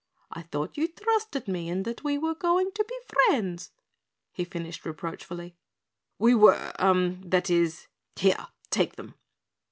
[0.31, 3.69] I thought you trusted me and that we were going to be friends,"
[4.31, 5.55] he finished reproachfully.
[6.17, 7.85] "We were er that is
[8.15, 9.13] HERE, take them!"